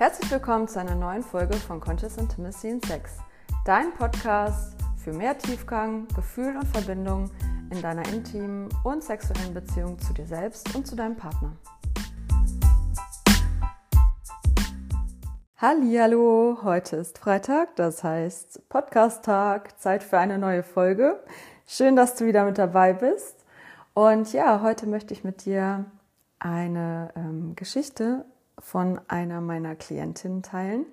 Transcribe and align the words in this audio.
Herzlich 0.00 0.30
willkommen 0.30 0.66
zu 0.66 0.80
einer 0.80 0.94
neuen 0.94 1.22
Folge 1.22 1.52
von 1.52 1.78
Conscious 1.78 2.16
Intimacy 2.16 2.70
in 2.70 2.82
Sex, 2.82 3.18
dein 3.66 3.92
Podcast 3.92 4.74
für 4.96 5.12
mehr 5.12 5.36
Tiefgang, 5.36 6.08
Gefühl 6.16 6.56
und 6.56 6.66
Verbindung 6.68 7.30
in 7.70 7.82
deiner 7.82 8.08
intimen 8.08 8.70
und 8.82 9.04
sexuellen 9.04 9.52
Beziehung 9.52 9.98
zu 9.98 10.14
dir 10.14 10.24
selbst 10.24 10.74
und 10.74 10.86
zu 10.86 10.96
deinem 10.96 11.16
Partner. 11.16 11.52
Hallo, 15.58 16.60
heute 16.62 16.96
ist 16.96 17.18
Freitag, 17.18 17.76
das 17.76 18.02
heißt 18.02 18.70
Podcast-Tag, 18.70 19.78
Zeit 19.78 20.02
für 20.02 20.16
eine 20.16 20.38
neue 20.38 20.62
Folge. 20.62 21.22
Schön, 21.66 21.94
dass 21.94 22.14
du 22.14 22.24
wieder 22.24 22.46
mit 22.46 22.56
dabei 22.56 22.94
bist. 22.94 23.44
Und 23.92 24.32
ja, 24.32 24.62
heute 24.62 24.86
möchte 24.86 25.12
ich 25.12 25.24
mit 25.24 25.44
dir 25.44 25.84
eine 26.38 27.12
ähm, 27.16 27.54
Geschichte 27.54 28.24
von 28.60 29.00
einer 29.08 29.40
meiner 29.40 29.74
Klientinnen 29.74 30.42
teilen, 30.42 30.86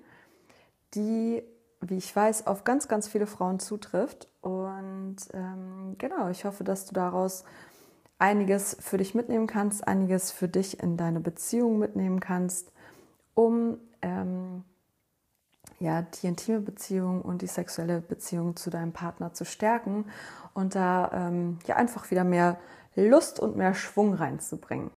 die, 0.94 1.42
wie 1.80 1.98
ich 1.98 2.14
weiß, 2.14 2.46
auf 2.46 2.64
ganz, 2.64 2.88
ganz 2.88 3.08
viele 3.08 3.26
Frauen 3.26 3.60
zutrifft. 3.60 4.28
Und 4.40 5.16
ähm, 5.32 5.96
genau, 5.98 6.28
ich 6.28 6.44
hoffe, 6.44 6.64
dass 6.64 6.86
du 6.86 6.94
daraus 6.94 7.44
einiges 8.18 8.76
für 8.80 8.98
dich 8.98 9.14
mitnehmen 9.14 9.46
kannst, 9.46 9.86
einiges 9.86 10.32
für 10.32 10.48
dich 10.48 10.82
in 10.82 10.96
deine 10.96 11.20
Beziehung 11.20 11.78
mitnehmen 11.78 12.20
kannst, 12.20 12.72
um 13.34 13.78
ähm, 14.02 14.64
ja, 15.78 16.02
die 16.02 16.26
intime 16.26 16.60
Beziehung 16.60 17.22
und 17.22 17.42
die 17.42 17.46
sexuelle 17.46 18.00
Beziehung 18.00 18.56
zu 18.56 18.70
deinem 18.70 18.92
Partner 18.92 19.32
zu 19.32 19.44
stärken 19.44 20.06
und 20.54 20.74
da 20.74 21.10
ähm, 21.12 21.58
ja 21.66 21.76
einfach 21.76 22.10
wieder 22.10 22.24
mehr 22.24 22.58
Lust 22.96 23.38
und 23.38 23.56
mehr 23.56 23.74
Schwung 23.74 24.14
reinzubringen. 24.14 24.90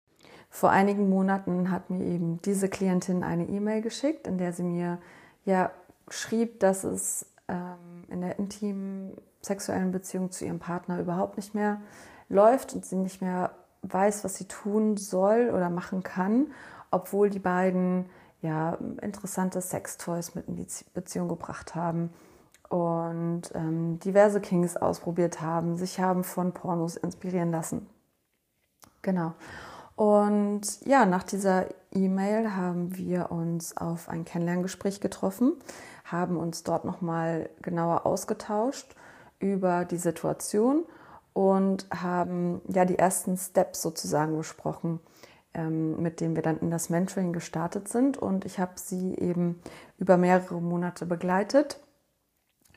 Vor 0.54 0.70
einigen 0.70 1.10
Monaten 1.10 1.72
hat 1.72 1.90
mir 1.90 2.04
eben 2.06 2.42
diese 2.42 2.68
Klientin 2.68 3.24
eine 3.24 3.48
E-Mail 3.48 3.82
geschickt, 3.82 4.28
in 4.28 4.38
der 4.38 4.52
sie 4.52 4.64
mir 4.64 5.00
ja 5.46 5.72
schrieb, 6.10 6.60
dass 6.60 6.84
es 6.84 7.26
ähm, 7.48 8.04
in 8.10 8.20
der 8.20 8.38
intimen 8.38 9.14
sexuellen 9.42 9.92
Beziehung 9.94 10.30
zu 10.30 10.46
ihrem 10.46 10.60
Partner 10.60 11.00
überhaupt 11.00 11.38
nicht 11.38 11.56
mehr 11.56 11.82
läuft 12.28 12.74
und 12.74 12.86
sie 12.86 12.98
nicht 12.98 13.22
mehr 13.22 13.52
weiß, 13.84 14.26
was 14.26 14.36
sie 14.36 14.46
tun 14.46 14.98
soll 14.98 15.52
oder 15.56 15.70
machen 15.70 16.04
kann, 16.04 16.48
obwohl 16.92 17.30
die 17.30 17.40
beiden 17.40 18.10
ja 18.42 18.78
interessante 19.02 19.62
Sextoys 19.62 20.36
mit 20.36 20.50
in 20.50 20.58
die 20.58 20.68
Beziehung 20.94 21.30
gebracht 21.30 21.76
haben 21.76 22.12
und 22.68 23.44
ähm, 23.56 24.00
diverse 24.00 24.42
Kings 24.42 24.76
ausprobiert 24.76 25.40
haben, 25.42 25.78
sich 25.78 26.02
haben 26.02 26.26
von 26.26 26.52
Pornos 26.52 26.98
inspirieren 26.98 27.52
lassen. 27.52 27.88
Genau. 29.02 29.34
Und 30.02 30.84
ja, 30.84 31.06
nach 31.06 31.22
dieser 31.22 31.68
E-Mail 31.92 32.56
haben 32.56 32.98
wir 32.98 33.32
uns 33.32 33.78
auf 33.78 34.10
ein 34.10 34.26
Kennenlerngespräch 34.26 35.00
getroffen, 35.00 35.54
haben 36.06 36.38
uns 36.38 36.64
dort 36.64 36.86
nochmal 36.86 37.52
genauer 37.62 38.08
ausgetauscht 38.08 38.96
über 39.38 39.86
die 39.86 39.98
Situation 39.98 40.86
und 41.34 41.86
haben 41.94 42.62
ja 42.68 42.86
die 42.86 42.98
ersten 42.98 43.38
Steps 43.38 43.84
sozusagen 43.84 44.36
besprochen, 44.36 45.02
ähm, 45.54 46.02
mit 46.02 46.20
denen 46.20 46.36
wir 46.36 46.42
dann 46.42 46.58
in 46.62 46.72
das 46.72 46.90
Mentoring 46.90 47.32
gestartet 47.32 47.88
sind. 47.88 48.18
Und 48.18 48.44
ich 48.44 48.60
habe 48.60 48.74
sie 48.78 49.14
eben 49.20 49.62
über 50.00 50.18
mehrere 50.18 50.60
Monate 50.64 51.06
begleitet, 51.06 51.80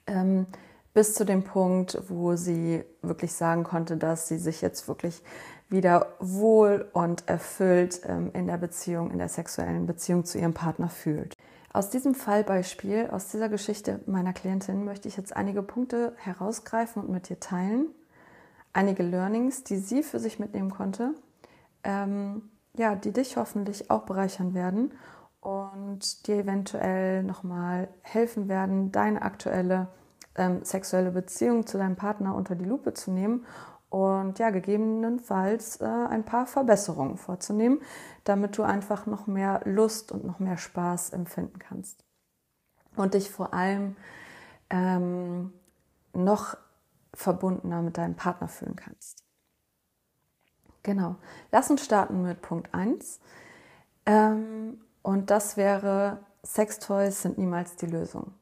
ähm, 0.06 0.44
bis 0.92 1.14
zu 1.14 1.24
dem 1.24 1.42
Punkt, 1.42 1.98
wo 2.08 2.36
sie 2.36 2.84
wirklich 3.00 3.32
sagen 3.32 3.64
konnte, 3.64 3.96
dass 3.96 4.28
sie 4.28 4.36
sich 4.36 4.60
jetzt 4.60 4.88
wirklich 4.88 5.22
wieder 5.68 6.14
wohl 6.20 6.88
und 6.92 7.28
erfüllt 7.28 8.00
ähm, 8.04 8.30
in 8.34 8.46
der 8.46 8.58
Beziehung, 8.58 9.10
in 9.10 9.18
der 9.18 9.28
sexuellen 9.28 9.86
Beziehung 9.86 10.24
zu 10.24 10.38
ihrem 10.38 10.54
Partner 10.54 10.88
fühlt. 10.88 11.34
Aus 11.72 11.90
diesem 11.90 12.14
Fallbeispiel, 12.14 13.08
aus 13.10 13.28
dieser 13.28 13.48
Geschichte 13.48 14.00
meiner 14.06 14.32
Klientin 14.32 14.84
möchte 14.84 15.08
ich 15.08 15.16
jetzt 15.16 15.34
einige 15.34 15.62
Punkte 15.62 16.14
herausgreifen 16.18 17.02
und 17.02 17.10
mit 17.10 17.28
dir 17.28 17.40
teilen. 17.40 17.86
Einige 18.72 19.02
Learnings, 19.02 19.64
die 19.64 19.78
sie 19.78 20.02
für 20.02 20.20
sich 20.20 20.38
mitnehmen 20.38 20.70
konnte, 20.70 21.14
ähm, 21.82 22.50
ja, 22.76 22.94
die 22.94 23.12
dich 23.12 23.36
hoffentlich 23.36 23.90
auch 23.90 24.02
bereichern 24.02 24.54
werden 24.54 24.92
und 25.40 26.26
dir 26.26 26.36
eventuell 26.36 27.22
nochmal 27.22 27.88
helfen 28.02 28.48
werden, 28.48 28.92
deine 28.92 29.22
aktuelle 29.22 29.88
ähm, 30.36 30.64
sexuelle 30.64 31.10
Beziehung 31.10 31.66
zu 31.66 31.78
deinem 31.78 31.96
Partner 31.96 32.34
unter 32.34 32.54
die 32.54 32.64
Lupe 32.64 32.94
zu 32.94 33.10
nehmen 33.10 33.44
und 33.94 34.40
ja, 34.40 34.50
gegebenenfalls 34.50 35.80
äh, 35.80 35.84
ein 35.84 36.24
paar 36.24 36.48
Verbesserungen 36.48 37.16
vorzunehmen, 37.16 37.80
damit 38.24 38.58
du 38.58 38.64
einfach 38.64 39.06
noch 39.06 39.28
mehr 39.28 39.60
Lust 39.66 40.10
und 40.10 40.24
noch 40.24 40.40
mehr 40.40 40.56
Spaß 40.56 41.10
empfinden 41.10 41.60
kannst. 41.60 42.02
Und 42.96 43.14
dich 43.14 43.30
vor 43.30 43.54
allem 43.54 43.94
ähm, 44.68 45.52
noch 46.12 46.56
verbundener 47.12 47.82
mit 47.82 47.96
deinem 47.96 48.16
Partner 48.16 48.48
fühlen 48.48 48.74
kannst. 48.74 49.22
Genau. 50.82 51.14
Lass 51.52 51.70
uns 51.70 51.84
starten 51.84 52.22
mit 52.22 52.42
Punkt 52.42 52.74
1. 52.74 53.20
Ähm, 54.06 54.80
und 55.02 55.30
das 55.30 55.56
wäre, 55.56 56.18
Sextoys 56.44 57.22
sind 57.22 57.38
niemals 57.38 57.76
die 57.76 57.86
Lösung. 57.86 58.34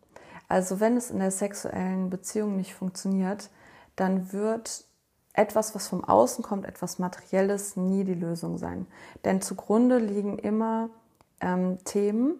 Also 0.48 0.80
wenn 0.80 0.96
es 0.96 1.10
in 1.10 1.18
der 1.18 1.30
sexuellen 1.30 2.08
Beziehung 2.08 2.56
nicht 2.56 2.74
funktioniert, 2.74 3.50
dann 3.96 4.32
wird 4.32 4.86
etwas, 5.34 5.74
was 5.74 5.88
vom 5.88 6.04
Außen 6.04 6.44
kommt, 6.44 6.66
etwas 6.66 6.98
Materielles, 6.98 7.76
nie 7.76 8.04
die 8.04 8.14
Lösung 8.14 8.58
sein. 8.58 8.86
Denn 9.24 9.40
zugrunde 9.40 9.98
liegen 9.98 10.38
immer 10.38 10.90
ähm, 11.40 11.78
Themen, 11.84 12.38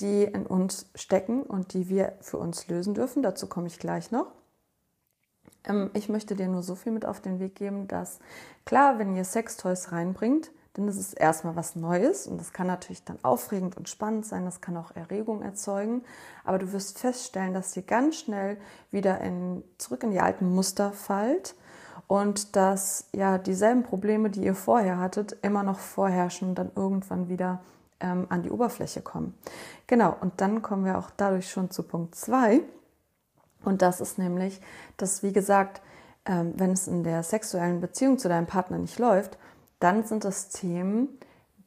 die 0.00 0.24
in 0.24 0.46
uns 0.46 0.86
stecken 0.94 1.42
und 1.42 1.74
die 1.74 1.88
wir 1.88 2.14
für 2.20 2.38
uns 2.38 2.68
lösen 2.68 2.94
dürfen. 2.94 3.22
Dazu 3.22 3.46
komme 3.46 3.66
ich 3.66 3.78
gleich 3.78 4.10
noch. 4.10 4.26
Ähm, 5.64 5.90
ich 5.92 6.08
möchte 6.08 6.36
dir 6.36 6.48
nur 6.48 6.62
so 6.62 6.74
viel 6.74 6.92
mit 6.92 7.04
auf 7.04 7.20
den 7.20 7.40
Weg 7.40 7.56
geben, 7.56 7.88
dass 7.88 8.18
klar, 8.64 8.98
wenn 8.98 9.16
ihr 9.16 9.24
Sextoys 9.24 9.92
reinbringt, 9.92 10.50
dann 10.74 10.86
ist 10.86 10.98
es 10.98 11.12
erstmal 11.12 11.56
was 11.56 11.74
Neues 11.74 12.28
und 12.28 12.40
das 12.40 12.52
kann 12.52 12.68
natürlich 12.68 13.04
dann 13.04 13.18
aufregend 13.22 13.76
und 13.76 13.88
spannend 13.88 14.24
sein, 14.24 14.44
das 14.44 14.60
kann 14.60 14.76
auch 14.76 14.94
Erregung 14.94 15.42
erzeugen, 15.42 16.02
aber 16.44 16.60
du 16.60 16.72
wirst 16.72 17.00
feststellen, 17.00 17.52
dass 17.52 17.76
ihr 17.76 17.82
ganz 17.82 18.16
schnell 18.16 18.56
wieder 18.92 19.20
in, 19.20 19.64
zurück 19.78 20.04
in 20.04 20.12
die 20.12 20.20
alten 20.20 20.54
Muster 20.54 20.92
fallt 20.92 21.56
und 22.06 22.56
dass 22.56 23.08
ja 23.12 23.38
dieselben 23.38 23.82
Probleme, 23.82 24.30
die 24.30 24.44
ihr 24.44 24.54
vorher 24.54 24.98
hattet, 24.98 25.36
immer 25.42 25.62
noch 25.62 25.78
vorherrschen 25.78 26.50
und 26.50 26.54
dann 26.56 26.70
irgendwann 26.74 27.28
wieder 27.28 27.60
ähm, 28.00 28.26
an 28.28 28.42
die 28.42 28.50
Oberfläche 28.50 29.02
kommen. 29.02 29.34
Genau, 29.86 30.16
und 30.20 30.40
dann 30.40 30.62
kommen 30.62 30.84
wir 30.84 30.98
auch 30.98 31.10
dadurch 31.16 31.50
schon 31.50 31.70
zu 31.70 31.82
Punkt 31.82 32.14
2. 32.14 32.60
Und 33.62 33.82
das 33.82 34.00
ist 34.00 34.18
nämlich, 34.18 34.60
dass, 34.96 35.22
wie 35.22 35.32
gesagt, 35.32 35.82
ähm, 36.24 36.54
wenn 36.56 36.72
es 36.72 36.88
in 36.88 37.04
der 37.04 37.22
sexuellen 37.22 37.80
Beziehung 37.80 38.18
zu 38.18 38.28
deinem 38.28 38.46
Partner 38.46 38.78
nicht 38.78 38.98
läuft, 38.98 39.38
dann 39.78 40.04
sind 40.04 40.24
das 40.24 40.48
Themen, 40.48 41.08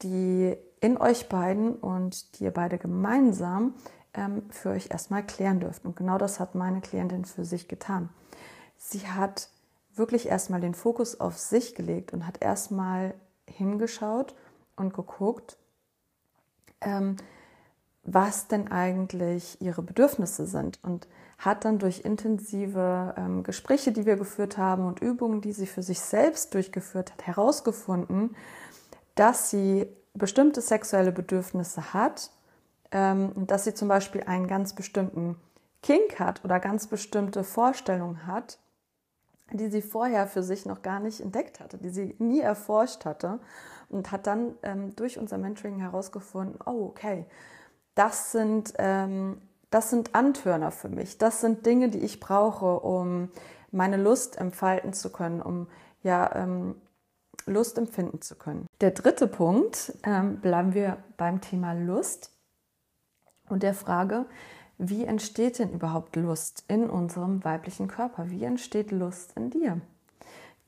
die 0.01 0.55
in 0.79 0.97
euch 0.97 1.29
beiden 1.29 1.75
und 1.75 2.39
die 2.39 2.45
ihr 2.45 2.51
beide 2.51 2.77
gemeinsam 2.77 3.73
ähm, 4.13 4.43
für 4.49 4.71
euch 4.71 4.89
erstmal 4.91 5.23
klären 5.23 5.59
dürft. 5.59 5.85
Und 5.85 5.95
genau 5.95 6.17
das 6.17 6.39
hat 6.39 6.55
meine 6.55 6.81
Klientin 6.81 7.25
für 7.25 7.45
sich 7.45 7.67
getan. 7.67 8.09
Sie 8.77 9.07
hat 9.07 9.49
wirklich 9.95 10.27
erstmal 10.27 10.61
den 10.61 10.73
Fokus 10.73 11.19
auf 11.19 11.37
sich 11.37 11.75
gelegt 11.75 12.13
und 12.13 12.27
hat 12.27 12.41
erstmal 12.41 13.13
hingeschaut 13.47 14.35
und 14.75 14.93
geguckt, 14.93 15.57
ähm, 16.81 17.15
was 18.03 18.47
denn 18.47 18.69
eigentlich 18.69 19.61
ihre 19.61 19.81
Bedürfnisse 19.81 20.45
sind 20.45 20.79
und 20.83 21.07
hat 21.37 21.65
dann 21.65 21.79
durch 21.79 22.01
intensive 22.01 23.13
ähm, 23.17 23.43
Gespräche, 23.43 23.91
die 23.91 24.05
wir 24.05 24.17
geführt 24.17 24.57
haben 24.57 24.85
und 24.85 24.99
Übungen, 24.99 25.41
die 25.41 25.53
sie 25.53 25.67
für 25.67 25.83
sich 25.83 25.99
selbst 25.99 26.53
durchgeführt 26.53 27.13
hat, 27.13 27.25
herausgefunden, 27.25 28.35
dass 29.15 29.49
sie 29.49 29.87
bestimmte 30.13 30.61
sexuelle 30.61 31.11
Bedürfnisse 31.11 31.93
hat, 31.93 32.31
ähm, 32.91 33.31
dass 33.47 33.63
sie 33.63 33.73
zum 33.73 33.87
Beispiel 33.87 34.23
einen 34.23 34.47
ganz 34.47 34.73
bestimmten 34.73 35.37
Kink 35.81 36.19
hat 36.19 36.43
oder 36.43 36.59
ganz 36.59 36.87
bestimmte 36.87 37.43
Vorstellungen 37.43 38.27
hat, 38.27 38.59
die 39.57 39.69
sie 39.69 39.81
vorher 39.81 40.27
für 40.27 40.43
sich 40.43 40.65
noch 40.65 40.81
gar 40.81 40.99
nicht 40.99 41.21
entdeckt 41.21 41.59
hatte, 41.59 41.77
die 41.77 41.89
sie 41.89 42.15
nie 42.19 42.41
erforscht 42.41 43.05
hatte 43.05 43.39
und 43.89 44.11
hat 44.11 44.27
dann 44.27 44.55
ähm, 44.63 44.95
durch 44.95 45.17
unser 45.19 45.37
Mentoring 45.37 45.79
herausgefunden, 45.79 46.59
oh 46.65 46.85
okay, 46.87 47.25
das 47.95 48.31
sind, 48.31 48.73
ähm, 48.77 49.41
das 49.69 49.89
sind 49.89 50.15
Antörner 50.15 50.71
für 50.71 50.89
mich, 50.89 51.17
das 51.17 51.41
sind 51.41 51.65
Dinge, 51.65 51.89
die 51.89 51.99
ich 51.99 52.19
brauche, 52.19 52.79
um 52.79 53.29
meine 53.71 53.97
Lust 53.97 54.37
entfalten 54.37 54.93
zu 54.93 55.11
können, 55.11 55.41
um 55.41 55.67
ja 56.03 56.35
ähm, 56.35 56.75
Lust 57.45 57.77
empfinden 57.77 58.21
zu 58.21 58.35
können. 58.35 58.67
Der 58.81 58.91
dritte 58.91 59.27
Punkt, 59.27 59.97
ähm, 60.03 60.39
bleiben 60.39 60.73
wir 60.73 60.97
beim 61.17 61.41
Thema 61.41 61.73
Lust 61.73 62.31
und 63.49 63.63
der 63.63 63.73
Frage, 63.73 64.25
wie 64.77 65.05
entsteht 65.05 65.59
denn 65.59 65.71
überhaupt 65.71 66.15
Lust 66.15 66.63
in 66.67 66.89
unserem 66.89 67.43
weiblichen 67.43 67.87
Körper? 67.87 68.29
Wie 68.29 68.43
entsteht 68.43 68.91
Lust 68.91 69.33
in 69.37 69.49
dir? 69.49 69.81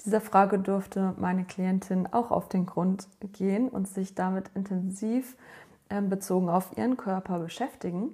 Dieser 0.05 0.21
Frage 0.21 0.59
durfte 0.59 1.15
meine 1.17 1.45
Klientin 1.45 2.07
auch 2.11 2.31
auf 2.31 2.49
den 2.49 2.65
Grund 2.65 3.07
gehen 3.33 3.69
und 3.69 3.87
sich 3.87 4.13
damit 4.13 4.51
intensiv 4.53 5.35
äh, 5.89 6.01
bezogen 6.01 6.49
auf 6.49 6.77
ihren 6.77 6.97
Körper 6.97 7.39
beschäftigen 7.39 8.13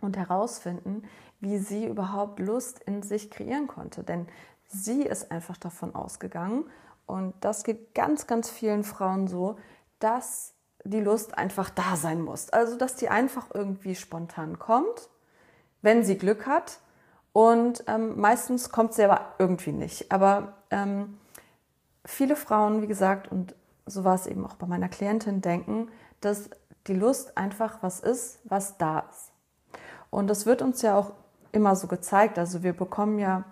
und 0.00 0.16
herausfinden, 0.16 1.02
wie 1.40 1.58
sie 1.58 1.86
überhaupt 1.86 2.38
Lust 2.38 2.80
in 2.80 3.02
sich 3.02 3.30
kreieren 3.30 3.66
konnte. 3.66 4.02
Denn 4.04 4.26
sie 4.66 5.02
ist 5.02 5.30
einfach 5.32 5.56
davon 5.56 5.94
ausgegangen, 5.94 6.64
und 7.08 7.34
das 7.40 7.64
geht 7.64 7.94
ganz, 7.94 8.26
ganz 8.26 8.50
vielen 8.50 8.84
Frauen 8.84 9.28
so, 9.28 9.56
dass 9.98 10.52
die 10.90 11.00
Lust 11.00 11.36
einfach 11.36 11.70
da 11.70 11.96
sein 11.96 12.20
muss. 12.20 12.50
Also, 12.50 12.76
dass 12.76 12.96
die 12.96 13.08
einfach 13.08 13.46
irgendwie 13.54 13.94
spontan 13.94 14.58
kommt, 14.58 15.08
wenn 15.82 16.04
sie 16.04 16.18
Glück 16.18 16.46
hat. 16.46 16.80
Und 17.32 17.84
ähm, 17.86 18.18
meistens 18.18 18.70
kommt 18.70 18.94
sie 18.94 19.04
aber 19.04 19.34
irgendwie 19.38 19.72
nicht. 19.72 20.10
Aber 20.10 20.54
ähm, 20.70 21.18
viele 22.04 22.36
Frauen, 22.36 22.82
wie 22.82 22.86
gesagt, 22.86 23.30
und 23.30 23.54
so 23.86 24.04
war 24.04 24.14
es 24.14 24.26
eben 24.26 24.44
auch 24.44 24.54
bei 24.54 24.66
meiner 24.66 24.88
Klientin, 24.88 25.40
denken, 25.40 25.88
dass 26.20 26.50
die 26.86 26.94
Lust 26.94 27.36
einfach 27.36 27.78
was 27.82 28.00
ist, 28.00 28.40
was 28.44 28.78
da 28.78 29.00
ist. 29.10 29.30
Und 30.10 30.28
das 30.28 30.46
wird 30.46 30.62
uns 30.62 30.82
ja 30.82 30.96
auch 30.96 31.12
immer 31.52 31.76
so 31.76 31.86
gezeigt. 31.86 32.38
Also 32.38 32.62
wir 32.62 32.72
bekommen 32.72 33.18
ja 33.18 33.44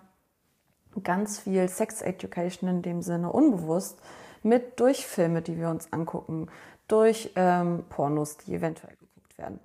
ganz 1.03 1.39
viel 1.39 1.69
Sex 1.69 2.01
Education 2.01 2.69
in 2.69 2.81
dem 2.81 3.01
Sinne 3.01 3.31
unbewusst 3.31 3.99
mit 4.47 4.79
durch 4.79 5.05
Filme, 5.05 5.41
die 5.41 5.57
wir 5.57 5.69
uns 5.69 5.91
angucken, 5.91 6.49
durch 6.87 7.31
ähm, 7.35 7.85
Pornos, 7.89 8.37
die 8.37 8.55
eventuell 8.55 8.95
geguckt 8.95 9.37
werden 9.37 9.59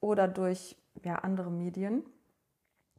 oder 0.00 0.26
durch 0.26 0.76
ja, 1.02 1.16
andere 1.16 1.50
Medien, 1.50 2.04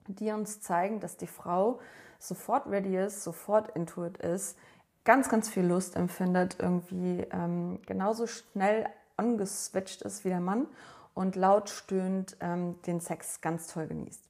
die 0.08 0.32
uns 0.32 0.62
zeigen, 0.62 1.00
dass 1.00 1.18
die 1.18 1.28
Frau 1.28 1.80
sofort 2.20 2.68
ready 2.68 2.98
ist, 2.98 3.24
sofort 3.24 3.76
intuit 3.76 4.18
ist, 4.18 4.58
ganz, 5.04 5.30
ganz 5.30 5.50
viel 5.50 5.66
Lust 5.66 5.96
empfindet, 5.96 6.58
irgendwie 6.60 7.26
ähm, 7.32 7.80
genauso 7.86 8.28
schnell 8.28 8.88
angeswitcht 9.18 10.04
ist 10.04 10.24
wie 10.24 10.30
der 10.30 10.40
Mann 10.40 10.68
und 11.14 11.36
laut 11.36 11.70
stöhnt 11.70 12.38
ähm, 12.40 12.82
den 12.84 13.00
Sex 13.00 13.42
ganz 13.42 13.68
toll 13.68 13.88
genießt. 13.88 14.24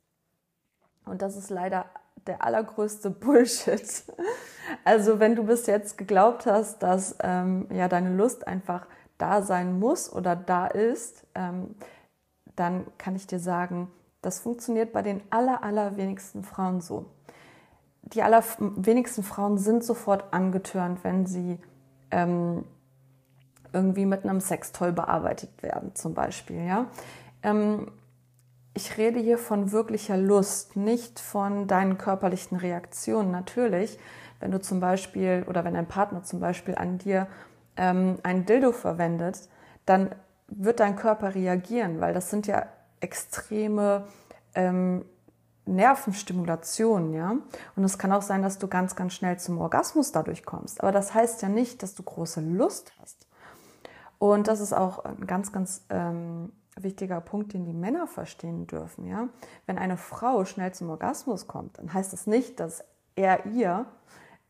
Und 1.06 1.22
das 1.22 1.36
ist 1.36 1.50
leider 1.50 1.86
der 2.28 2.44
allergrößte 2.44 3.10
Bullshit. 3.10 4.04
Also 4.86 5.20
wenn 5.20 5.36
du 5.36 5.44
bis 5.44 5.66
jetzt 5.68 5.98
geglaubt 5.98 6.46
hast, 6.46 6.80
dass 6.84 7.16
ähm, 7.22 7.68
ja 7.72 7.88
deine 7.88 8.16
Lust 8.16 8.48
einfach 8.48 8.88
da 9.18 9.42
sein 9.42 9.80
muss 9.80 10.12
oder 10.12 10.36
da 10.36 10.68
ist, 10.68 11.26
ähm, 11.36 11.76
dann 12.56 12.86
kann 12.98 13.16
ich 13.16 13.28
dir 13.28 13.40
sagen, 13.40 13.92
das 14.22 14.40
funktioniert 14.40 14.94
bei 14.94 15.02
den 15.02 15.22
aller, 15.30 15.64
allerwenigsten 15.64 16.44
Frauen 16.44 16.82
so. 16.82 17.06
Die 18.04 18.22
allerwenigsten 18.22 19.24
Frauen 19.24 19.58
sind 19.58 19.84
sofort 19.84 20.34
angetörnt, 20.34 21.04
wenn 21.04 21.26
sie 21.26 21.60
ähm, 22.12 22.66
irgendwie 23.74 24.06
mit 24.06 24.24
einem 24.24 24.42
Sextoy 24.42 24.92
bearbeitet 24.92 25.64
werden, 25.64 25.96
zum 25.96 26.14
Beispiel. 26.14 26.66
Ja? 26.66 26.88
Ähm, 27.42 27.92
ich 28.74 28.98
rede 28.98 29.20
hier 29.20 29.38
von 29.38 29.72
wirklicher 29.72 30.18
Lust, 30.18 30.76
nicht 30.76 31.20
von 31.20 31.68
deinen 31.68 31.98
körperlichen 31.98 32.58
Reaktionen. 32.58 33.32
Natürlich, 33.32 33.98
wenn 34.40 34.52
du 34.52 34.60
zum 34.62 34.80
Beispiel 34.80 35.46
oder 35.48 35.66
wenn 35.66 35.74
dein 35.74 35.88
Partner 35.88 36.24
zum 36.24 36.40
Beispiel 36.40 36.76
an 36.76 36.98
dir 36.98 37.28
ähm, 37.76 38.18
ein 38.24 38.46
Dildo 38.46 38.72
verwendet, 38.72 39.50
dann 39.86 40.16
wird 40.48 40.80
dein 40.80 40.96
Körper 40.96 41.36
reagieren, 41.36 42.02
weil 42.02 42.14
das 42.14 42.30
sind 42.30 42.48
ja 42.48 42.66
extreme 43.00 44.08
ähm, 44.56 45.06
Nervenstimulationen, 45.66 47.14
ja. 47.14 47.36
Und 47.76 47.84
es 47.84 47.98
kann 47.98 48.12
auch 48.12 48.22
sein, 48.22 48.42
dass 48.42 48.58
du 48.58 48.68
ganz, 48.68 48.96
ganz 48.96 49.14
schnell 49.14 49.38
zum 49.40 49.60
Orgasmus 49.60 50.12
dadurch 50.12 50.44
kommst. 50.46 50.82
Aber 50.82 50.92
das 50.92 51.14
heißt 51.14 51.42
ja 51.42 51.50
nicht, 51.50 51.84
dass 51.84 51.94
du 51.94 52.04
große 52.04 52.42
Lust 52.42 52.94
hast. 53.00 53.28
Und 54.18 54.48
das 54.48 54.60
ist 54.60 54.74
auch 54.74 55.06
ein 55.06 55.26
ganz, 55.28 55.52
ganz 55.52 55.86
ähm, 55.90 56.52
wichtiger 56.84 57.22
Punkt, 57.22 57.54
den 57.54 57.66
die 57.66 57.74
Männer 57.74 58.08
verstehen 58.08 58.68
dürfen. 58.68 59.06
Ja? 59.06 59.30
Wenn 59.66 59.78
eine 59.78 59.98
Frau 59.98 60.46
schnell 60.46 60.74
zum 60.74 60.90
Orgasmus 60.90 61.48
kommt, 61.48 61.78
dann 61.78 61.94
heißt 61.94 62.14
das 62.14 62.28
nicht, 62.28 62.60
dass 62.60 62.84
er 63.16 63.46
ihr 63.46 63.86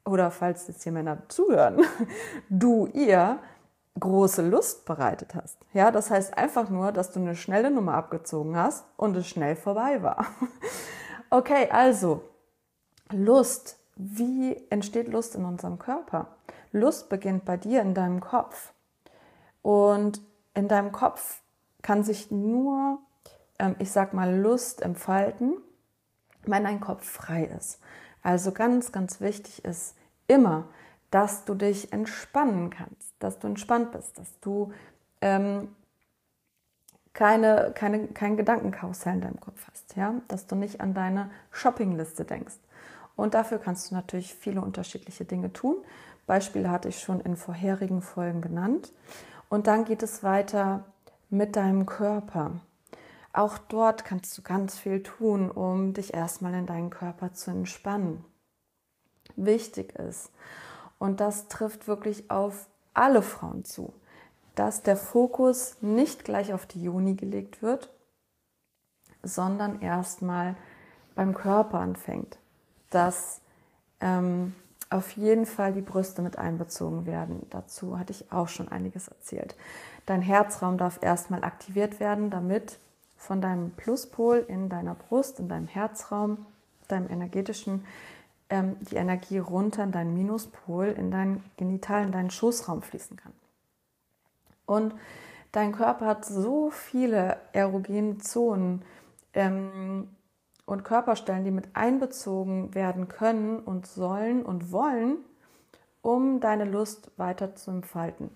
oder 0.06 0.32
falls 0.32 0.68
jetzt 0.68 0.84
hier 0.84 0.92
Männer 0.92 1.24
zuhören, 1.28 1.82
du 2.50 2.88
ihr 2.88 3.40
große 4.00 4.48
Lust 4.48 4.86
bereitet 4.86 5.36
hast. 5.36 5.58
Ja, 5.74 5.92
das 5.92 6.10
heißt 6.10 6.38
einfach 6.38 6.70
nur, 6.70 6.92
dass 6.92 7.12
du 7.12 7.20
eine 7.20 7.36
schnelle 7.36 7.72
Nummer 7.72 7.96
abgezogen 7.96 8.56
hast 8.56 8.86
und 8.98 9.16
es 9.16 9.28
schnell 9.28 9.56
vorbei 9.56 10.02
war. 10.02 10.26
Okay, 11.34 11.70
also 11.72 12.24
Lust. 13.10 13.80
Wie 13.96 14.62
entsteht 14.70 15.08
Lust 15.08 15.34
in 15.36 15.46
unserem 15.46 15.80
Körper? 15.80 16.28
Lust 16.74 17.08
beginnt 17.08 17.46
bei 17.46 17.56
dir 17.56 17.82
in 17.82 17.94
deinem 17.94 18.20
Kopf. 18.20 18.74
Und 19.62 20.20
in 20.54 20.68
deinem 20.68 20.92
Kopf 20.92 21.42
kann 21.82 22.04
sich 22.04 22.32
nur, 22.32 23.00
ähm, 23.60 23.76
ich 23.80 23.92
sag 23.92 24.14
mal, 24.14 24.36
Lust 24.36 24.82
entfalten, 24.82 25.58
wenn 26.44 26.64
dein 26.64 26.80
Kopf 26.80 27.06
frei 27.10 27.46
ist. 27.46 27.80
Also 28.24 28.52
ganz, 28.52 28.92
ganz 28.92 29.22
wichtig 29.22 29.66
ist 29.66 29.96
immer, 30.28 30.66
dass 31.10 31.46
du 31.46 31.56
dich 31.56 31.92
entspannen 31.92 32.70
kannst, 32.70 33.14
dass 33.20 33.40
du 33.40 33.48
entspannt 33.48 33.92
bist, 33.92 34.18
dass 34.18 34.40
du 34.40 34.72
ähm, 35.22 35.76
keine, 37.14 37.74
keine, 37.76 38.08
kein 38.08 38.38
Gedankenkarussell 38.38 39.16
in 39.16 39.22
deinem 39.22 39.40
Kopf 39.40 39.68
hast, 39.70 39.96
ja? 39.96 40.16
dass 40.30 40.48
du 40.48 40.56
nicht 40.56 40.80
an 40.80 40.94
deine 40.94 41.30
Shoppingliste 41.52 42.24
denkst. 42.24 42.56
Und 43.16 43.34
dafür 43.34 43.60
kannst 43.60 43.92
du 43.92 43.96
natürlich 43.96 44.34
viele 44.34 44.62
unterschiedliche 44.62 45.26
Dinge 45.26 45.52
tun. 45.52 45.76
Beispiele 46.26 46.72
hatte 46.72 46.88
ich 46.88 47.02
schon 47.02 47.20
in 47.20 47.36
vorherigen 47.36 48.02
Folgen 48.02 48.42
genannt. 48.42 48.94
Und 49.50 49.68
dann 49.68 49.84
geht 49.84 50.02
es 50.02 50.24
weiter 50.24 50.86
mit 51.32 51.56
deinem 51.56 51.88
Körper. 51.88 52.60
Auch 53.34 53.58
dort 53.58 54.04
kannst 54.06 54.38
du 54.38 54.42
ganz 54.42 54.78
viel 54.78 55.02
tun, 55.02 55.50
um 55.50 55.94
dich 55.94 56.14
erstmal 56.14 56.54
in 56.54 56.66
deinen 56.66 56.90
Körper 56.90 57.34
zu 57.34 57.50
entspannen. 57.50 58.24
Wichtig 59.36 59.96
ist, 59.96 60.32
und 61.00 61.20
das 61.20 61.48
trifft 61.48 61.88
wirklich 61.88 62.30
auf 62.30 62.68
alle 62.94 63.22
Frauen 63.22 63.64
zu, 63.64 63.94
dass 64.56 64.84
der 64.84 64.98
Fokus 64.98 65.78
nicht 65.82 66.26
gleich 66.26 66.54
auf 66.54 66.66
die 66.68 66.84
Juni 66.84 67.16
gelegt 67.16 67.62
wird, 67.62 67.90
sondern 69.24 69.82
erstmal 69.82 70.56
beim 71.16 71.34
Körper 71.34 71.80
anfängt. 71.80 72.38
Dass 72.90 73.42
ähm, 74.02 74.54
auf 74.90 75.12
jeden 75.12 75.46
Fall 75.46 75.72
die 75.72 75.82
Brüste 75.82 76.22
mit 76.22 76.38
einbezogen 76.38 77.06
werden. 77.06 77.48
Dazu 77.50 77.98
hatte 77.98 78.12
ich 78.12 78.32
auch 78.32 78.50
schon 78.50 78.68
einiges 78.68 79.08
erzählt. 79.08 79.56
Dein 80.06 80.22
Herzraum 80.22 80.78
darf 80.78 81.02
erstmal 81.02 81.44
aktiviert 81.44 82.00
werden, 82.00 82.30
damit 82.30 82.80
von 83.18 83.42
deinem 83.42 83.72
Pluspol 83.72 84.44
in 84.48 84.68
deiner 84.68 84.96
Brust, 84.96 85.40
in 85.40 85.48
deinem 85.48 85.68
Herzraum, 85.68 86.46
deinem 86.88 87.10
energetischen, 87.10 87.86
ähm, 88.50 88.78
die 88.82 88.96
Energie 88.96 89.38
runter 89.38 89.84
in 89.84 89.92
deinen 89.92 90.14
Minuspol, 90.14 90.88
in 90.88 91.12
deinen 91.12 91.44
Genital, 91.58 92.06
in 92.06 92.12
deinen 92.12 92.32
Schoßraum 92.32 92.82
fließen 92.82 93.18
kann. 93.18 93.34
Und 94.66 94.96
dein 95.52 95.72
Körper 95.72 96.08
hat 96.08 96.26
so 96.26 96.72
viele 96.72 97.38
erogene 97.54 98.18
Zonen 98.18 98.82
ähm, 99.34 100.10
und 100.66 100.84
Körperstellen, 100.84 101.44
die 101.44 101.52
mit 101.52 101.76
einbezogen 101.76 102.74
werden 102.74 103.08
können 103.08 103.60
und 103.60 103.86
sollen 103.86 104.44
und 104.44 104.72
wollen, 104.72 105.18
um 106.02 106.40
deine 106.40 106.66
Lust 106.66 107.12
weiter 107.18 107.56
zu 107.56 107.70
entfalten. 107.72 108.32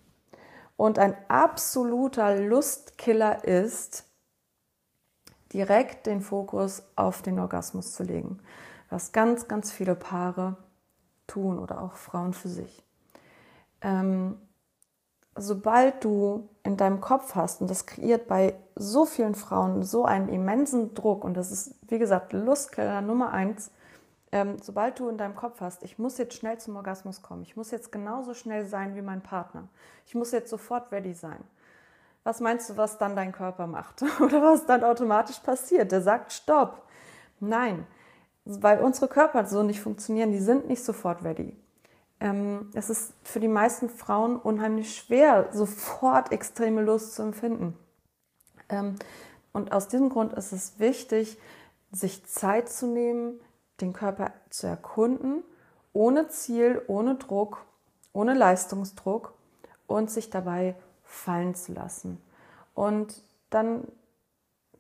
Und 0.78 1.00
ein 1.00 1.16
absoluter 1.30 2.36
Lustkiller 2.36 3.44
ist, 3.46 4.06
direkt 5.54 6.06
den 6.06 6.22
Fokus 6.22 6.84
auf 6.96 7.22
den 7.22 7.40
Orgasmus 7.40 7.94
zu 7.94 8.04
legen, 8.04 8.40
was 8.90 9.14
ganz, 9.14 9.48
ganz 9.48 9.72
viele 9.72 9.96
Paare 9.96 10.58
tun 11.28 11.60
oder 11.60 11.82
auch 11.82 11.94
Frauen 11.94 12.34
für 12.34 12.50
sich. 12.50 12.84
Ähm, 13.82 14.38
sobald 15.36 16.04
du 16.04 16.50
in 16.64 16.76
deinem 16.78 17.00
Kopf 17.00 17.36
hast, 17.36 17.62
und 17.62 17.70
das 17.70 17.86
kreiert 17.86 18.28
bei 18.28 18.56
so 18.76 19.06
vielen 19.06 19.36
Frauen 19.36 19.84
so 19.84 20.04
einen 20.04 20.28
immensen 20.28 20.94
Druck, 20.94 21.24
und 21.24 21.36
das 21.36 21.52
ist, 21.52 21.76
wie 21.88 22.00
gesagt, 22.00 22.34
Lustkiller 22.34 23.02
Nummer 23.02 23.32
eins, 23.32 23.72
ähm, 24.36 24.58
sobald 24.62 25.00
du 25.00 25.08
in 25.08 25.18
deinem 25.18 25.34
Kopf 25.34 25.62
hast, 25.62 25.82
ich 25.84 25.98
muss 25.98 26.18
jetzt 26.18 26.34
schnell 26.34 26.58
zum 26.58 26.76
Orgasmus 26.76 27.22
kommen, 27.22 27.44
ich 27.44 27.56
muss 27.56 27.72
jetzt 27.72 27.90
genauso 27.90 28.34
schnell 28.34 28.66
sein 28.66 28.94
wie 28.98 29.02
mein 29.02 29.22
Partner, 29.22 29.70
ich 30.06 30.14
muss 30.14 30.34
jetzt 30.34 30.50
sofort 30.50 30.92
ready 30.92 31.14
sein. 31.14 31.42
Was 32.26 32.42
meinst 32.42 32.70
du, 32.70 32.76
was 32.76 32.98
dann 32.98 33.16
dein 33.16 33.32
Körper 33.32 33.66
macht? 33.66 34.02
Oder 34.20 34.42
was 34.42 34.66
dann 34.66 34.84
automatisch 34.84 35.40
passiert? 35.40 35.94
Der 35.94 36.02
sagt 36.02 36.34
Stopp. 36.34 36.82
Nein, 37.40 37.88
weil 38.44 38.82
unsere 38.82 39.08
Körper 39.08 39.46
so 39.46 39.64
nicht 39.64 39.80
funktionieren, 39.80 40.34
die 40.34 40.40
sind 40.40 40.68
nicht 40.68 40.84
sofort 40.84 41.24
ready. 41.24 41.56
Ähm, 42.20 42.72
es 42.74 42.90
ist 42.90 43.14
für 43.24 43.40
die 43.40 43.48
meisten 43.48 43.90
Frauen 43.90 44.36
unheimlich 44.36 44.98
schwer, 44.98 45.48
sofort 45.54 46.34
extreme 46.34 46.82
Lust 46.82 47.16
zu 47.16 47.22
empfinden. 47.22 47.78
Ähm, 48.68 48.96
und 49.54 49.72
aus 49.72 49.88
diesem 49.88 50.10
Grund 50.10 50.34
ist 50.34 50.52
es 50.52 50.78
wichtig, 50.78 51.38
sich 51.94 52.26
Zeit 52.26 52.68
zu 52.68 52.88
nehmen, 52.88 53.40
den 53.82 53.94
Körper 53.94 54.32
zu 54.50 54.68
erkunden, 54.68 55.44
ohne 55.94 56.28
Ziel, 56.28 56.82
ohne 56.88 57.16
Druck, 57.16 57.66
ohne 58.14 58.34
Leistungsdruck 58.34 59.34
und 59.88 60.10
sich 60.10 60.30
dabei 60.30 60.76
fallen 61.04 61.56
zu 61.56 61.74
lassen. 61.74 62.22
Und 62.74 63.22
dann 63.50 63.88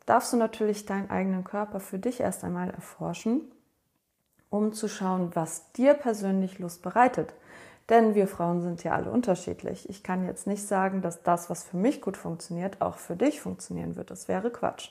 darfst 0.06 0.34
du 0.34 0.38
natürlich 0.38 0.86
deinen 0.86 1.10
eigenen 1.10 1.44
Körper 1.44 1.80
für 1.80 2.00
dich 2.00 2.20
erst 2.20 2.44
einmal 2.44 2.70
erforschen, 2.70 3.42
um 4.50 4.74
zu 4.74 4.88
schauen, 4.88 5.32
was 5.34 5.72
dir 5.74 5.94
persönlich 5.94 6.60
Lust 6.60 6.82
bereitet. 6.82 7.34
Denn 7.90 8.16
wir 8.16 8.28
Frauen 8.28 8.62
sind 8.62 8.84
ja 8.84 8.94
alle 8.94 9.12
unterschiedlich. 9.12 9.88
Ich 9.90 10.02
kann 10.02 10.26
jetzt 10.26 10.48
nicht 10.48 10.68
sagen, 10.68 11.02
dass 11.02 11.22
das, 11.22 11.50
was 11.50 11.64
für 11.64 11.78
mich 11.78 12.02
gut 12.02 12.18
funktioniert, 12.18 12.82
auch 12.82 12.98
für 12.98 13.16
dich 13.16 13.42
funktionieren 13.42 13.96
wird. 13.96 14.10
Das 14.10 14.28
wäre 14.28 14.50
Quatsch. 14.50 14.90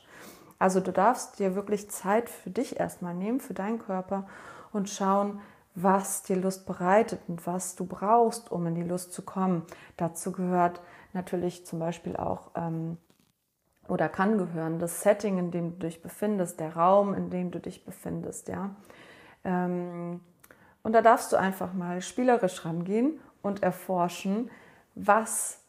Also 0.58 0.80
du 0.80 0.92
darfst 0.92 1.38
dir 1.38 1.54
wirklich 1.54 1.90
Zeit 1.90 2.28
für 2.28 2.50
dich 2.50 2.78
erstmal 2.78 3.14
nehmen, 3.14 3.40
für 3.40 3.54
deinen 3.54 3.78
Körper 3.78 4.26
und 4.73 4.88
schauen, 4.88 5.40
was 5.75 6.23
dir 6.23 6.37
Lust 6.37 6.66
bereitet 6.66 7.20
und 7.26 7.46
was 7.46 7.75
du 7.75 7.84
brauchst, 7.84 8.52
um 8.52 8.66
in 8.66 8.75
die 8.75 8.82
Lust 8.82 9.12
zu 9.12 9.23
kommen. 9.23 9.64
Dazu 9.96 10.32
gehört 10.32 10.80
natürlich 11.12 11.66
zum 11.66 11.80
Beispiel 11.80 12.16
auch 12.16 12.50
ähm, 12.54 12.96
oder 13.88 14.08
kann 14.08 14.38
gehören 14.38 14.78
das 14.78 15.02
Setting, 15.02 15.38
in 15.38 15.50
dem 15.50 15.73
du 15.73 15.87
dich 15.87 16.02
befindest, 16.02 16.61
der 16.61 16.76
Raum, 16.76 17.12
in 17.12 17.30
dem 17.30 17.50
du 17.50 17.61
dich 17.61 17.84
befindest, 17.84 18.49
ja. 18.49 18.75
Ähm, 19.44 20.20
und 20.82 20.92
da 20.92 21.02
darfst 21.02 21.32
du 21.32 21.37
einfach 21.37 21.73
mal 21.73 22.00
spielerisch 22.02 22.64
rangehen 22.64 23.20
und 23.42 23.62
erforschen, 23.62 24.50
was 24.94 25.63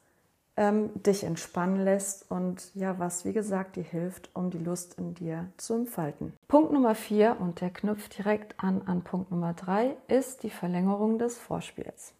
ähm, 0.57 0.91
dich 1.03 1.23
entspannen 1.23 1.83
lässt 1.83 2.29
und 2.31 2.73
ja, 2.75 2.97
was 2.97 3.25
wie 3.25 3.33
gesagt 3.33 3.75
dir 3.75 3.83
hilft, 3.83 4.29
um 4.33 4.49
die 4.49 4.57
Lust 4.57 4.97
in 4.97 5.13
dir 5.13 5.49
zu 5.57 5.73
entfalten. 5.73 6.33
Punkt 6.47 6.71
Nummer 6.71 6.95
vier, 6.95 7.37
und 7.39 7.61
der 7.61 7.69
knüpft 7.69 8.17
direkt 8.17 8.55
an 8.63 8.81
an 8.85 9.01
Punkt 9.01 9.31
Nummer 9.31 9.53
drei, 9.53 9.97
ist 10.07 10.43
die 10.43 10.49
Verlängerung 10.49 11.19
des 11.19 11.37
Vorspiels. 11.37 12.13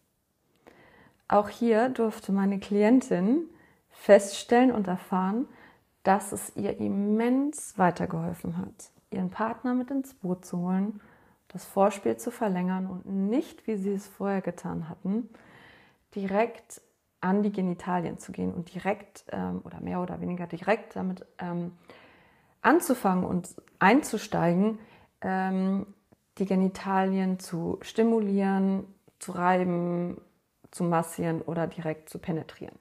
Auch 1.27 1.49
hier 1.49 1.89
durfte 1.89 2.31
meine 2.31 2.59
Klientin 2.59 3.49
feststellen 3.89 4.71
und 4.71 4.87
erfahren, 4.87 5.47
dass 6.03 6.31
es 6.31 6.55
ihr 6.55 6.79
immens 6.79 7.77
weitergeholfen 7.77 8.57
hat, 8.57 8.91
ihren 9.09 9.31
Partner 9.31 9.73
mit 9.73 9.89
ins 9.89 10.13
Boot 10.13 10.45
zu 10.45 10.59
holen, 10.59 11.01
das 11.47 11.65
Vorspiel 11.65 12.17
zu 12.17 12.31
verlängern 12.31 12.85
und 12.85 13.05
nicht, 13.05 13.65
wie 13.65 13.77
sie 13.77 13.93
es 13.93 14.05
vorher 14.05 14.41
getan 14.41 14.89
hatten, 14.89 15.29
direkt 16.13 16.81
an 17.25 17.41
die 17.41 17.51
Genitalien 17.51 18.19
zu 18.19 18.31
gehen 18.31 18.53
und 18.53 18.71
direkt 18.73 19.25
ähm, 19.31 19.61
oder 19.63 19.81
mehr 19.81 19.99
oder 19.99 20.21
weniger 20.21 20.45
direkt 20.45 20.95
damit 20.95 21.25
ähm, 21.39 21.71
anzufangen 22.61 23.25
und 23.25 23.55
einzusteigen, 23.79 24.77
ähm, 25.21 25.87
die 26.37 26.45
Genitalien 26.45 27.39
zu 27.39 27.79
stimulieren, 27.81 28.85
zu 29.17 29.31
reiben, 29.31 30.21
zu 30.69 30.83
massieren 30.83 31.41
oder 31.41 31.65
direkt 31.65 32.09
zu 32.09 32.19
penetrieren. 32.19 32.75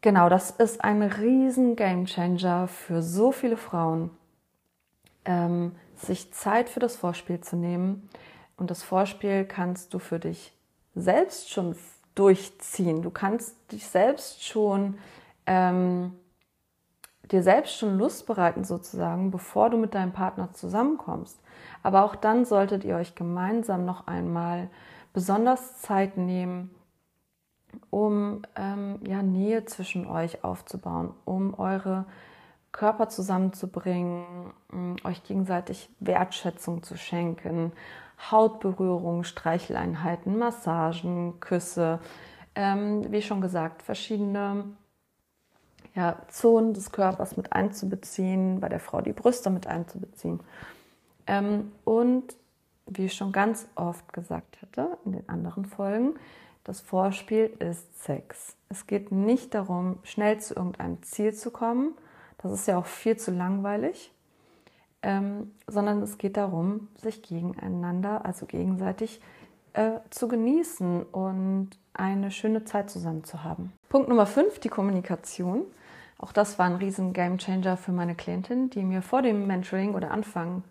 Genau, 0.00 0.28
das 0.28 0.52
ist 0.52 0.84
ein 0.84 1.02
riesen 1.02 1.74
Gamechanger 1.74 2.68
für 2.68 3.02
so 3.02 3.32
viele 3.32 3.56
Frauen, 3.56 4.10
ähm, 5.24 5.72
sich 5.96 6.32
Zeit 6.32 6.68
für 6.68 6.78
das 6.78 6.94
Vorspiel 6.94 7.40
zu 7.40 7.56
nehmen. 7.56 8.08
Und 8.56 8.70
das 8.70 8.84
Vorspiel 8.84 9.44
kannst 9.44 9.94
du 9.94 9.98
für 9.98 10.20
dich 10.20 10.52
selbst 10.94 11.50
schon 11.50 11.74
durchziehen. 12.18 13.02
Du 13.02 13.10
kannst 13.10 13.54
dich 13.70 13.86
selbst 13.86 14.44
schon, 14.44 14.98
ähm, 15.46 16.12
dir 17.30 17.42
selbst 17.42 17.76
schon 17.76 17.98
Lust 17.98 18.26
bereiten 18.26 18.64
sozusagen, 18.64 19.30
bevor 19.30 19.70
du 19.70 19.76
mit 19.76 19.94
deinem 19.94 20.12
Partner 20.12 20.52
zusammenkommst. 20.52 21.38
Aber 21.82 22.04
auch 22.04 22.16
dann 22.16 22.44
solltet 22.44 22.84
ihr 22.84 22.96
euch 22.96 23.14
gemeinsam 23.14 23.84
noch 23.84 24.06
einmal 24.06 24.68
besonders 25.12 25.80
Zeit 25.80 26.16
nehmen, 26.16 26.70
um 27.90 28.42
ähm, 28.56 29.00
ja, 29.06 29.22
Nähe 29.22 29.64
zwischen 29.66 30.06
euch 30.06 30.42
aufzubauen, 30.42 31.14
um 31.24 31.54
eure 31.54 32.06
Körper 32.72 33.08
zusammenzubringen, 33.08 34.52
euch 35.04 35.22
gegenseitig 35.24 35.90
Wertschätzung 36.00 36.82
zu 36.82 36.96
schenken, 36.96 37.72
Hautberührung, 38.30 39.24
Streicheleinheiten, 39.24 40.38
Massagen, 40.38 41.40
Küsse, 41.40 42.00
ähm, 42.54 43.10
wie 43.12 43.22
schon 43.22 43.40
gesagt, 43.40 43.82
verschiedene 43.82 44.64
ja, 45.94 46.16
Zonen 46.28 46.74
des 46.74 46.92
Körpers 46.92 47.36
mit 47.36 47.52
einzubeziehen, 47.52 48.60
bei 48.60 48.68
der 48.68 48.80
Frau 48.80 49.00
die 49.00 49.12
Brüste 49.12 49.50
mit 49.50 49.66
einzubeziehen. 49.66 50.40
Ähm, 51.26 51.72
und 51.84 52.36
wie 52.86 53.06
ich 53.06 53.14
schon 53.14 53.32
ganz 53.32 53.66
oft 53.74 54.12
gesagt 54.12 54.60
hatte 54.62 54.98
in 55.04 55.12
den 55.12 55.28
anderen 55.28 55.64
Folgen, 55.64 56.14
das 56.64 56.80
Vorspiel 56.80 57.50
ist 57.60 58.02
Sex. 58.02 58.56
Es 58.68 58.86
geht 58.86 59.10
nicht 59.12 59.54
darum, 59.54 59.98
schnell 60.02 60.38
zu 60.38 60.54
irgendeinem 60.54 61.02
Ziel 61.02 61.32
zu 61.32 61.50
kommen. 61.50 61.94
Das 62.38 62.52
ist 62.52 62.66
ja 62.66 62.78
auch 62.78 62.86
viel 62.86 63.16
zu 63.16 63.30
langweilig 63.30 64.12
ähm, 65.02 65.52
sondern 65.66 66.02
es 66.02 66.18
geht 66.18 66.36
darum, 66.36 66.88
sich 66.96 67.22
gegeneinander, 67.22 68.24
also 68.24 68.46
gegenseitig 68.46 69.20
äh, 69.74 69.92
zu 70.10 70.28
genießen 70.28 71.04
und 71.04 71.70
eine 71.94 72.30
schöne 72.30 72.64
Zeit 72.64 72.90
zusammen 72.90 73.24
zu 73.24 73.44
haben. 73.44 73.72
Punkt 73.88 74.08
Nummer 74.08 74.26
5, 74.26 74.58
die 74.58 74.68
Kommunikation. 74.68 75.62
Auch 76.18 76.32
das 76.32 76.58
war 76.58 76.66
ein 76.66 76.76
riesen 76.76 77.12
Gamechanger 77.12 77.76
für 77.76 77.92
meine 77.92 78.16
Klientin, 78.16 78.70
die 78.70 78.82
mir 78.82 79.02
vor 79.02 79.22
dem 79.22 79.46
Mentoring 79.46 79.94
oder 79.94 80.10
Anfang 80.10 80.64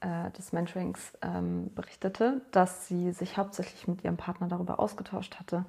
äh, 0.00 0.30
des 0.32 0.52
Mentorings 0.52 1.12
ähm, 1.22 1.72
berichtete, 1.74 2.40
dass 2.50 2.88
sie 2.88 3.12
sich 3.12 3.36
hauptsächlich 3.36 3.86
mit 3.86 4.02
ihrem 4.02 4.16
Partner 4.16 4.48
darüber 4.48 4.80
ausgetauscht 4.80 5.38
hatte, 5.38 5.64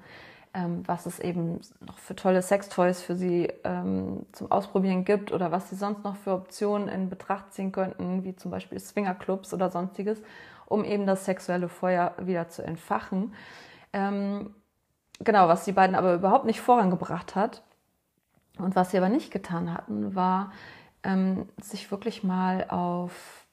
ähm, 0.54 0.82
was 0.86 1.04
es 1.06 1.18
eben 1.18 1.60
noch 1.80 1.98
für 1.98 2.14
tolle 2.14 2.40
Sextoys 2.40 3.02
für 3.02 3.16
sie 3.16 3.52
ähm, 3.64 4.24
zum 4.32 4.50
Ausprobieren 4.50 5.04
gibt 5.04 5.32
oder 5.32 5.50
was 5.50 5.68
sie 5.68 5.76
sonst 5.76 6.04
noch 6.04 6.16
für 6.16 6.32
Optionen 6.32 6.88
in 6.88 7.10
Betracht 7.10 7.52
ziehen 7.52 7.72
könnten, 7.72 8.22
wie 8.22 8.36
zum 8.36 8.52
Beispiel 8.52 8.78
Swingerclubs 8.78 9.52
oder 9.52 9.70
sonstiges, 9.70 10.22
um 10.66 10.84
eben 10.84 11.06
das 11.06 11.24
sexuelle 11.24 11.68
Feuer 11.68 12.14
wieder 12.18 12.48
zu 12.48 12.62
entfachen. 12.62 13.34
Ähm, 13.92 14.54
genau, 15.18 15.48
was 15.48 15.64
die 15.64 15.72
beiden 15.72 15.96
aber 15.96 16.14
überhaupt 16.14 16.44
nicht 16.44 16.60
vorangebracht 16.60 17.34
hat 17.34 17.62
und 18.58 18.76
was 18.76 18.92
sie 18.92 18.98
aber 18.98 19.08
nicht 19.08 19.32
getan 19.32 19.74
hatten, 19.74 20.14
war, 20.14 20.52
ähm, 21.02 21.48
sich 21.60 21.90
wirklich 21.90 22.22
mal 22.22 22.66
auf 22.68 23.43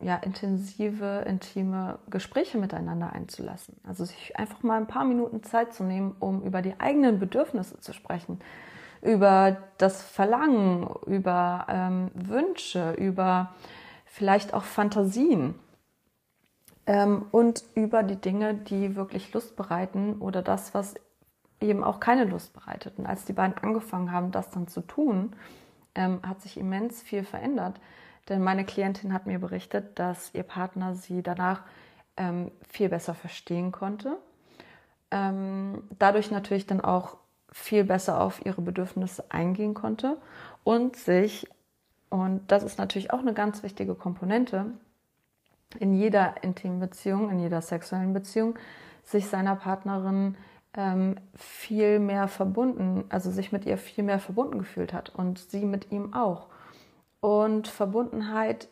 ja, 0.00 0.16
intensive, 0.16 1.24
intime 1.26 1.98
Gespräche 2.08 2.58
miteinander 2.58 3.12
einzulassen. 3.12 3.76
Also 3.86 4.04
sich 4.04 4.38
einfach 4.38 4.62
mal 4.62 4.78
ein 4.78 4.86
paar 4.86 5.04
Minuten 5.04 5.42
Zeit 5.42 5.74
zu 5.74 5.84
nehmen, 5.84 6.16
um 6.20 6.42
über 6.42 6.62
die 6.62 6.78
eigenen 6.80 7.18
Bedürfnisse 7.18 7.80
zu 7.80 7.92
sprechen, 7.92 8.40
über 9.02 9.58
das 9.78 10.02
Verlangen, 10.02 10.88
über 11.06 11.66
ähm, 11.68 12.10
Wünsche, 12.14 12.92
über 12.92 13.54
vielleicht 14.06 14.54
auch 14.54 14.64
Fantasien 14.64 15.54
ähm, 16.86 17.26
und 17.30 17.64
über 17.74 18.02
die 18.02 18.20
Dinge, 18.20 18.54
die 18.54 18.96
wirklich 18.96 19.32
Lust 19.34 19.54
bereiten 19.54 20.16
oder 20.20 20.42
das, 20.42 20.72
was 20.74 20.94
eben 21.60 21.84
auch 21.84 22.00
keine 22.00 22.24
Lust 22.24 22.54
bereitet. 22.54 22.98
Und 22.98 23.06
als 23.06 23.26
die 23.26 23.34
beiden 23.34 23.58
angefangen 23.58 24.12
haben, 24.12 24.32
das 24.32 24.48
dann 24.50 24.66
zu 24.66 24.80
tun, 24.80 25.36
ähm, 25.94 26.20
hat 26.26 26.40
sich 26.40 26.56
immens 26.56 27.02
viel 27.02 27.24
verändert 27.24 27.78
denn 28.28 28.42
meine 28.42 28.64
Klientin 28.64 29.12
hat 29.12 29.26
mir 29.26 29.38
berichtet, 29.38 29.98
dass 29.98 30.34
ihr 30.34 30.42
Partner 30.42 30.94
sie 30.94 31.22
danach 31.22 31.62
ähm, 32.16 32.50
viel 32.68 32.88
besser 32.88 33.14
verstehen 33.14 33.72
konnte. 33.72 34.16
Ähm, 35.10 35.82
dadurch 35.98 36.30
natürlich 36.30 36.66
dann 36.66 36.80
auch 36.80 37.16
viel 37.52 37.84
besser 37.84 38.20
auf 38.20 38.44
ihre 38.44 38.62
Bedürfnisse 38.62 39.24
eingehen 39.30 39.74
konnte 39.74 40.16
und 40.62 40.96
sich, 40.96 41.48
und 42.08 42.50
das 42.50 42.62
ist 42.62 42.78
natürlich 42.78 43.12
auch 43.12 43.20
eine 43.20 43.34
ganz 43.34 43.62
wichtige 43.62 43.94
Komponente, 43.94 44.66
in 45.78 45.94
jeder 45.94 46.42
intimen 46.42 46.80
Beziehung, 46.80 47.30
in 47.30 47.38
jeder 47.38 47.60
sexuellen 47.60 48.12
Beziehung, 48.12 48.56
sich 49.04 49.26
seiner 49.26 49.56
Partnerin 49.56 50.36
ähm, 50.74 51.16
viel 51.34 51.98
mehr 51.98 52.28
verbunden, 52.28 53.04
also 53.08 53.30
sich 53.30 53.52
mit 53.52 53.66
ihr 53.66 53.78
viel 53.78 54.04
mehr 54.04 54.20
verbunden 54.20 54.58
gefühlt 54.58 54.92
hat 54.92 55.10
und 55.10 55.38
sie 55.38 55.64
mit 55.64 55.90
ihm 55.90 56.14
auch. 56.14 56.46
Und 57.20 57.68
Verbundenheit 57.68 58.68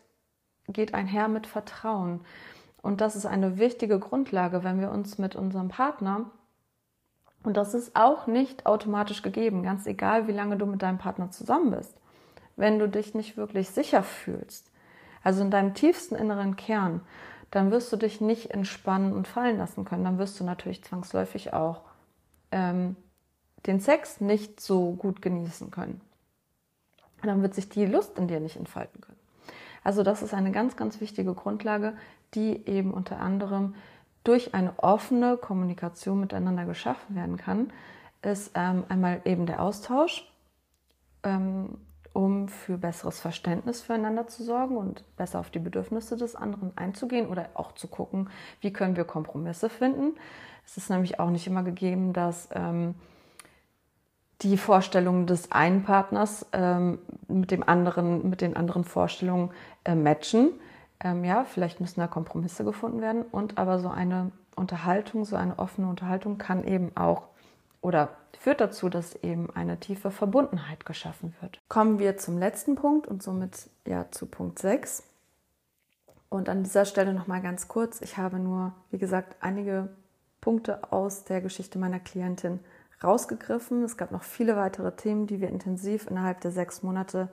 geht 0.69 0.95
einher 0.95 1.29
mit 1.29 1.47
Vertrauen. 1.47 2.21
Und 2.83 3.01
das 3.01 3.17
ist 3.17 3.27
eine 3.27 3.59
wichtige 3.59 3.99
Grundlage, 3.99 4.65
wenn 4.65 4.81
wir 4.81 4.91
uns 4.91 5.19
mit 5.19 5.37
unserem 5.37 5.69
Partner, 5.69 6.31
und 7.45 7.57
das 7.57 7.73
ist 7.73 7.95
auch 7.95 8.27
nicht 8.27 8.67
automatisch 8.67 9.23
gegeben, 9.23 9.63
ganz 9.63 9.87
egal, 9.87 10.27
wie 10.27 10.33
lange 10.33 10.57
du 10.57 10.67
mit 10.67 10.83
deinem 10.83 10.99
Partner 10.99 11.31
zusammen 11.31 11.71
bist, 11.71 11.97
wenn 12.57 12.79
du 12.79 12.89
dich 12.89 13.15
nicht 13.15 13.37
wirklich 13.37 13.71
sicher 13.71 14.03
fühlst, 14.03 14.71
also 15.23 15.43
in 15.43 15.51
deinem 15.51 15.75
tiefsten 15.75 16.17
inneren 16.17 16.57
Kern, 16.57 17.01
dann 17.51 17.71
wirst 17.71 17.93
du 17.93 17.97
dich 17.97 18.21
nicht 18.21 18.51
entspannen 18.51 19.13
und 19.13 19.29
fallen 19.29 19.57
lassen 19.57 19.85
können. 19.85 20.05
Dann 20.05 20.19
wirst 20.19 20.39
du 20.39 20.45
natürlich 20.45 20.85
zwangsläufig 20.85 21.55
auch 21.55 21.83
ähm, 22.51 22.97
den 23.67 23.81
Sex 23.81 24.21
nicht 24.21 24.61
so 24.61 24.93
gut 24.93 25.23
genießen 25.23 25.71
können 25.71 26.01
dann 27.23 27.43
wird 27.43 27.55
sich 27.55 27.69
die 27.69 27.87
Lust 27.87 28.19
in 28.19 28.29
dir 28.29 28.41
nicht 28.41 28.57
entfalten 28.57 29.01
können. 29.01 29.19
Also 29.85 30.03
das 30.03 30.23
ist 30.23 30.35
eine 30.35 30.53
ganz, 30.53 30.77
ganz 30.77 31.01
wichtige 31.01 31.35
Grundlage, 31.35 31.95
die 32.35 32.67
eben 32.67 32.93
unter 32.93 33.21
anderem 33.21 33.75
durch 34.25 34.55
eine 34.55 34.73
offene 34.79 35.37
Kommunikation 35.37 36.21
miteinander 36.21 36.65
geschaffen 36.65 37.17
werden 37.17 37.37
kann, 37.37 37.73
ist 38.23 38.51
ähm, 38.55 38.85
einmal 38.89 39.23
eben 39.25 39.47
der 39.47 39.63
Austausch 39.63 40.31
ähm, 41.23 41.79
um 42.13 42.49
für 42.49 42.79
besseres 42.79 43.21
Verständnis 43.21 43.81
füreinander 43.81 44.27
zu 44.27 44.43
sorgen 44.43 44.77
und 44.77 45.05
besser 45.17 45.39
auf 45.39 45.51
die 45.51 45.59
Bedürfnisse 45.59 46.17
des 46.17 46.35
anderen 46.35 46.77
einzugehen 46.77 47.29
oder 47.29 47.51
auch 47.55 47.73
zu 47.73 47.87
gucken, 47.87 48.29
wie 48.61 48.73
können 48.73 48.97
wir 48.97 49.05
Kompromisse 49.05 49.69
finden. 49.69 50.17
Es 50.67 50.77
ist 50.77 50.91
nämlich 50.91 51.21
auch 51.21 51.31
nicht 51.31 51.47
immer 51.47 51.63
gegeben, 51.63 52.13
dass 52.13 52.49
ähm, 52.53 52.95
die 54.43 54.57
Vorstellungen 54.57 55.27
des 55.27 55.51
einen 55.51 55.83
Partners 55.83 56.47
ähm, 56.53 56.99
mit 57.27 57.51
dem 57.51 57.63
anderen, 57.67 58.29
mit 58.29 58.41
den 58.41 58.57
anderen 58.57 58.85
Vorstellungen 58.85 59.51
äh, 59.85 59.95
matchen. 59.95 60.51
Ähm, 61.01 61.25
ja, 61.25 61.45
vielleicht 61.45 61.81
müssen 61.81 62.01
da 62.01 62.07
Kompromisse 62.07 62.65
gefunden 62.65 63.01
werden 63.01 63.23
und 63.23 63.59
aber 63.59 63.79
so 63.79 63.89
eine 63.89 64.31
Unterhaltung, 64.55 65.25
so 65.25 65.37
eine 65.37 65.59
offene 65.59 65.89
Unterhaltung 65.89 66.39
kann 66.39 66.65
eben 66.65 66.97
auch 66.97 67.29
oder 67.81 68.11
führt 68.39 68.61
dazu, 68.61 68.89
dass 68.89 69.15
eben 69.17 69.51
eine 69.55 69.79
tiefe 69.79 70.11
Verbundenheit 70.11 70.85
geschaffen 70.87 71.35
wird. 71.41 71.61
Kommen 71.69 71.99
wir 71.99 72.17
zum 72.17 72.39
letzten 72.39 72.75
Punkt 72.75 73.07
und 73.07 73.23
somit 73.23 73.69
ja 73.87 74.07
zu 74.11 74.27
Punkt 74.27 74.59
6. 74.59 75.05
Und 76.29 76.49
an 76.49 76.63
dieser 76.63 76.85
Stelle 76.85 77.15
nochmal 77.15 77.41
ganz 77.41 77.69
kurz, 77.69 78.01
ich 78.01 78.17
habe 78.17 78.39
nur, 78.39 78.73
wie 78.91 78.99
gesagt, 78.99 79.37
einige 79.41 79.89
Punkte 80.41 80.93
aus 80.93 81.25
der 81.25 81.41
Geschichte 81.41 81.79
meiner 81.79 82.01
Klientin 82.01 82.61
rausgegriffen. 83.03 83.83
Es 83.85 83.97
gab 83.97 84.11
noch 84.11 84.23
viele 84.23 84.57
weitere 84.57 84.93
Themen, 84.93 85.27
die 85.27 85.41
wir 85.41 85.49
intensiv 85.49 86.07
innerhalb 86.09 86.41
der 86.41 86.51
sechs 86.51 86.83
Monate 86.83 87.29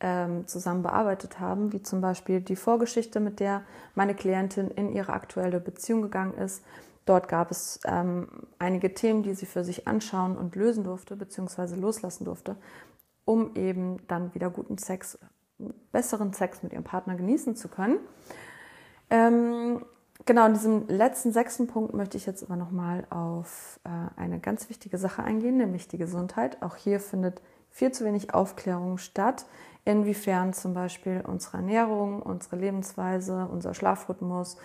ähm, 0.00 0.46
zusammen 0.46 0.82
bearbeitet 0.82 1.40
haben, 1.40 1.72
wie 1.72 1.82
zum 1.82 2.00
Beispiel 2.00 2.40
die 2.40 2.56
Vorgeschichte, 2.56 3.20
mit 3.20 3.40
der 3.40 3.62
meine 3.94 4.14
Klientin 4.14 4.70
in 4.70 4.90
ihre 4.90 5.12
aktuelle 5.12 5.60
Beziehung 5.60 6.02
gegangen 6.02 6.34
ist. 6.34 6.64
Dort 7.06 7.28
gab 7.28 7.50
es 7.50 7.80
ähm, 7.84 8.28
einige 8.58 8.92
Themen, 8.92 9.22
die 9.22 9.34
sie 9.34 9.46
für 9.46 9.64
sich 9.64 9.86
anschauen 9.86 10.36
und 10.36 10.56
lösen 10.56 10.84
durfte, 10.84 11.16
beziehungsweise 11.16 11.76
loslassen 11.76 12.24
durfte, 12.24 12.56
um 13.24 13.54
eben 13.54 14.06
dann 14.08 14.34
wieder 14.34 14.50
guten 14.50 14.76
Sex, 14.76 15.18
besseren 15.92 16.32
Sex 16.32 16.62
mit 16.62 16.72
ihrem 16.72 16.84
Partner 16.84 17.14
genießen 17.14 17.54
zu 17.54 17.68
können. 17.68 17.98
Ähm, 19.08 19.84
genau, 20.24 20.46
in 20.46 20.54
diesem 20.54 20.88
letzten 20.88 21.32
sechsten 21.32 21.66
Punkt 21.66 21.94
möchte 21.94 22.16
ich 22.16 22.26
jetzt 22.26 22.42
aber 22.42 22.56
nochmal 22.56 23.06
auf 23.10 23.80
äh, 23.84 24.20
eine 24.20 24.40
ganz 24.40 24.68
wichtige 24.68 24.98
Sache 24.98 25.22
eingehen, 25.22 25.56
nämlich 25.56 25.88
die 25.88 25.98
Gesundheit. 25.98 26.62
Auch 26.62 26.76
hier 26.76 27.00
findet 27.00 27.42
viel 27.70 27.92
zu 27.92 28.04
wenig 28.04 28.32
Aufklärung 28.32 28.98
statt, 28.98 29.46
inwiefern 29.84 30.52
zum 30.52 30.74
Beispiel 30.74 31.22
unsere 31.26 31.58
Ernährung, 31.58 32.22
unsere 32.22 32.56
Lebensweise, 32.56 33.48
unser 33.50 33.74
Schlafrhythmus 33.74 34.56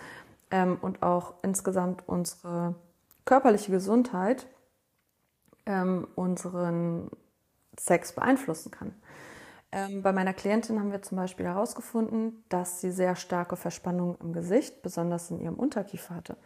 ähm, 0.50 0.78
und 0.80 1.02
auch 1.02 1.34
insgesamt 1.42 2.04
unsere 2.08 2.74
körperliche 3.24 3.70
Gesundheit 3.70 4.46
ähm, 5.66 6.08
unseren 6.14 7.10
Sex 7.78 8.12
beeinflussen 8.12 8.70
kann. 8.70 8.94
Ähm, 9.72 10.02
bei 10.02 10.12
meiner 10.12 10.34
Klientin 10.34 10.78
haben 10.78 10.92
wir 10.92 11.00
zum 11.00 11.16
Beispiel 11.16 11.46
herausgefunden, 11.46 12.44
dass 12.50 12.82
sie 12.82 12.90
sehr 12.90 13.16
starke 13.16 13.56
Verspannungen 13.56 14.16
im 14.20 14.32
Gesicht, 14.34 14.82
besonders 14.82 15.30
in 15.30 15.40
ihrem 15.40 15.54
Unterkiefer 15.54 16.14
hatte. 16.14 16.36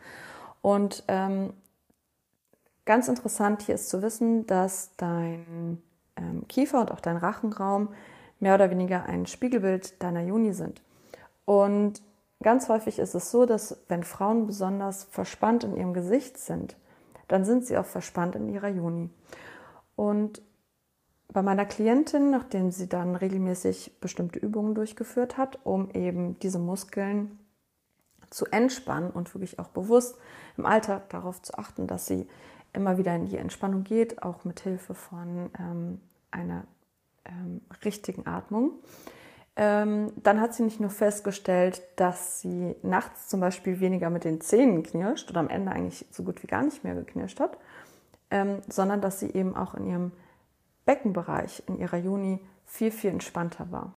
Und 0.62 1.02
ähm, 1.08 1.52
ganz 2.84 3.08
interessant 3.08 3.62
hier 3.62 3.74
ist 3.74 3.90
zu 3.90 4.00
wissen, 4.00 4.46
dass 4.46 4.94
dein 4.96 5.82
ähm, 6.16 6.46
Kiefer 6.48 6.80
und 6.80 6.92
auch 6.92 7.00
dein 7.00 7.16
Rachenraum 7.16 7.88
mehr 8.38 8.54
oder 8.54 8.70
weniger 8.70 9.06
ein 9.06 9.26
Spiegelbild 9.26 10.00
deiner 10.02 10.22
Juni 10.22 10.52
sind. 10.52 10.82
Und 11.44 12.02
ganz 12.42 12.68
häufig 12.68 12.98
ist 13.00 13.14
es 13.14 13.30
so, 13.30 13.44
dass 13.44 13.76
wenn 13.88 14.04
Frauen 14.04 14.46
besonders 14.46 15.04
verspannt 15.04 15.64
in 15.64 15.76
ihrem 15.76 15.94
Gesicht 15.94 16.38
sind, 16.38 16.76
dann 17.28 17.44
sind 17.44 17.66
sie 17.66 17.76
auch 17.76 17.86
verspannt 17.86 18.36
in 18.36 18.48
ihrer 18.48 18.68
Juni. 18.68 19.10
Und 19.96 20.42
bei 21.32 21.42
meiner 21.42 21.66
Klientin, 21.66 22.30
nachdem 22.30 22.70
sie 22.70 22.88
dann 22.88 23.16
regelmäßig 23.16 23.98
bestimmte 24.00 24.38
Übungen 24.38 24.74
durchgeführt 24.74 25.36
hat, 25.36 25.58
um 25.64 25.90
eben 25.90 26.38
diese 26.40 26.58
Muskeln 26.58 27.38
zu 28.30 28.46
entspannen 28.46 29.10
und 29.10 29.34
wirklich 29.34 29.58
auch 29.58 29.68
bewusst 29.68 30.16
im 30.56 30.66
Alltag 30.66 31.08
darauf 31.10 31.42
zu 31.42 31.56
achten, 31.58 31.86
dass 31.86 32.06
sie 32.06 32.26
immer 32.72 32.98
wieder 32.98 33.14
in 33.14 33.26
die 33.26 33.36
Entspannung 33.36 33.84
geht, 33.84 34.22
auch 34.22 34.44
mit 34.44 34.60
Hilfe 34.60 34.94
von 34.94 35.50
ähm, 35.58 36.00
einer 36.30 36.64
ähm, 37.24 37.60
richtigen 37.84 38.26
Atmung. 38.26 38.72
Ähm, 39.56 40.12
dann 40.22 40.40
hat 40.40 40.54
sie 40.54 40.62
nicht 40.62 40.80
nur 40.80 40.90
festgestellt, 40.90 41.82
dass 41.96 42.40
sie 42.40 42.76
nachts 42.82 43.28
zum 43.28 43.40
Beispiel 43.40 43.80
weniger 43.80 44.10
mit 44.10 44.24
den 44.24 44.42
Zähnen 44.42 44.82
knirscht 44.82 45.30
oder 45.30 45.40
am 45.40 45.48
Ende 45.48 45.72
eigentlich 45.72 46.04
so 46.10 46.22
gut 46.22 46.42
wie 46.42 46.46
gar 46.46 46.62
nicht 46.62 46.84
mehr 46.84 46.94
geknirscht 46.94 47.40
hat, 47.40 47.56
ähm, 48.30 48.58
sondern 48.68 49.00
dass 49.00 49.18
sie 49.20 49.30
eben 49.30 49.56
auch 49.56 49.74
in 49.74 49.86
ihrem 49.86 50.12
Beckenbereich 50.86 51.64
in 51.66 51.78
ihrer 51.78 51.98
Juni 51.98 52.40
viel, 52.64 52.90
viel 52.90 53.10
entspannter 53.10 53.70
war. 53.70 53.94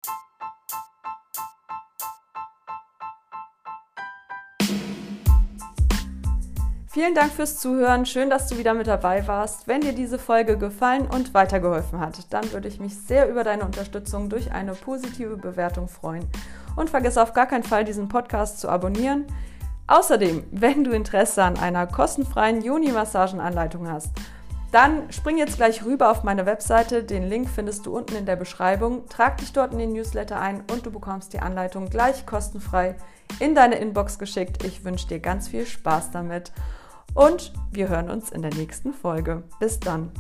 Vielen 6.91 7.15
Dank 7.15 7.31
fürs 7.31 7.61
Zuhören. 7.61 8.07
Schön, 8.07 8.31
dass 8.31 8.49
du 8.49 8.59
wieder 8.59 8.75
mit 8.75 8.89
dabei 8.89 9.29
warst. 9.29 9.69
Wenn 9.69 9.83
dir 9.83 9.93
diese 9.93 10.19
Folge 10.19 10.59
gefallen 10.59 11.07
und 11.07 11.35
weitergeholfen 11.35 12.01
hat, 12.01 12.33
dann 12.33 12.51
würde 12.51 12.67
ich 12.67 12.81
mich 12.81 12.97
sehr 12.97 13.29
über 13.29 13.45
deine 13.45 13.65
Unterstützung 13.65 14.31
durch 14.31 14.51
eine 14.51 14.73
positive 14.73 15.37
Bewertung 15.37 15.87
freuen. 15.87 16.27
Und 16.75 16.91
vergiss 16.91 17.19
auf 17.19 17.35
gar 17.35 17.47
keinen 17.47 17.63
Fall, 17.63 17.85
diesen 17.85 18.09
Podcast 18.09 18.59
zu 18.59 18.69
abonnieren. 18.69 19.27
Außerdem, 19.87 20.45
wenn 20.51 20.83
du 20.83 20.91
Interesse 20.91 21.45
an 21.45 21.59
einer 21.59 21.87
kostenfreien 21.87 22.63
Juni-Massagenanleitung 22.63 23.89
hast, 23.89 24.11
dann 24.71 25.11
spring 25.13 25.39
jetzt 25.39 25.57
gleich 25.57 25.85
rüber 25.85 26.11
auf 26.11 26.25
meine 26.25 26.47
Webseite. 26.47 27.03
Den 27.03 27.29
Link 27.29 27.49
findest 27.49 27.87
du 27.87 27.97
unten 27.97 28.17
in 28.17 28.27
der 28.27 28.37
Beschreibung. 28.37 29.09
Trag 29.09 29.39
dich 29.39 29.53
dort 29.53 29.73
in 29.73 29.79
den 29.79 29.93
Newsletter 29.93 30.39
ein 30.39 30.63
und 30.71 30.85
du 30.85 30.91
bekommst 30.91 31.33
die 31.33 31.41
Anleitung 31.41 31.89
gleich 31.89 32.27
kostenfrei 32.27 32.97
in 33.41 33.55
deine 33.55 33.77
Inbox 33.77 34.19
geschickt. 34.19 34.65
Ich 34.65 34.85
wünsche 34.85 35.09
dir 35.09 35.21
ganz 35.21 35.49
viel 35.49 35.67
Spaß 35.67 36.11
damit 36.11 36.53
und 37.15 37.53
wir 37.73 37.89
hören 37.89 38.11
uns 38.11 38.31
in 38.31 38.43
der 38.43 38.55
nächsten 38.55 38.93
Folge. 38.93 39.43
Bis 39.59 39.81
dann. 39.81 40.13